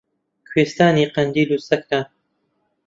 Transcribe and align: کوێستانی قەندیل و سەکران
کوێستانی 0.49 1.11
قەندیل 1.13 1.49
و 1.53 1.63
سەکران 1.67 2.07